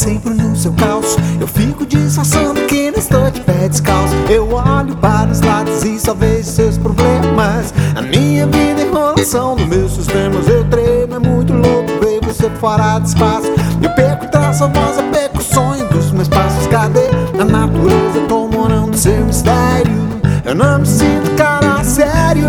[0.00, 1.18] sempre no seu calço.
[1.38, 4.14] Eu fico disfarçando que não estou de pé descalço.
[4.30, 7.74] Eu olho para os lados e só vejo seus problemas.
[7.94, 10.48] A minha vida é enrolação dos meus sistemas.
[10.48, 13.48] Eu tremo, é muito louco ver você fora de espaço.
[13.82, 16.66] Eu perco traço a voz, eu perco o sonho dos meus passos.
[16.68, 18.18] Cadê a natureza?
[18.18, 19.92] Eu tô morando seu mistério.
[20.44, 21.60] Eu não me sinto cara.
[21.84, 22.44] Sério,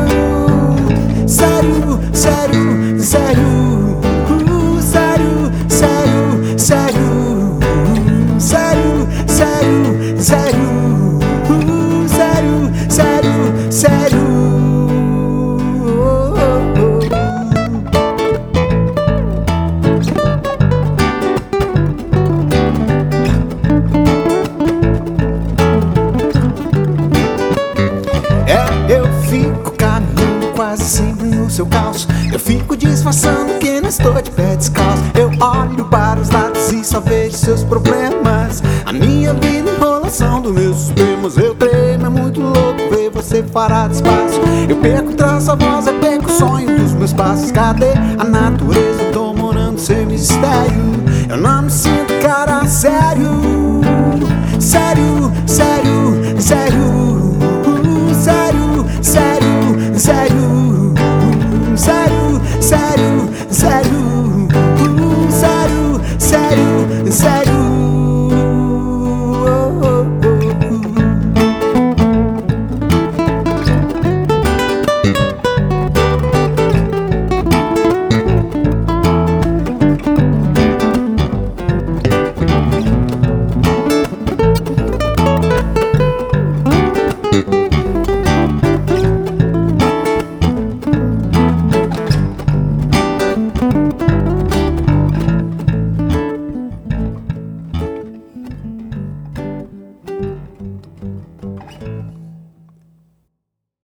[30.71, 32.07] quase sempre no seu calço.
[32.31, 35.03] Eu fico disfarçando que não estou de pé descalço.
[35.15, 38.63] Eu olho para os lados e só vejo seus problemas.
[38.85, 41.37] A minha vida enrolação dos meus sistemas.
[41.37, 44.39] Eu tremo, é muito louco ver você fora de espaço.
[44.69, 47.51] Eu perco traço a voz, eu perco o sonho dos meus passos.
[47.51, 49.01] Cadê a natureza?
[49.01, 51.03] Eu tô morando sem mistério.
[51.29, 53.29] Eu não me sinto cara sério.
[54.57, 55.70] Sério, sério,